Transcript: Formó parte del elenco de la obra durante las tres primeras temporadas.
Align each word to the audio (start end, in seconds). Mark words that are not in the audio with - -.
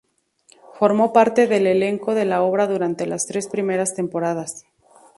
Formó 0.79 1.13
parte 1.13 1.45
del 1.45 1.67
elenco 1.67 2.15
de 2.15 2.25
la 2.25 2.41
obra 2.41 2.65
durante 2.65 3.05
las 3.05 3.27
tres 3.27 3.47
primeras 3.47 3.93
temporadas. 3.93 4.65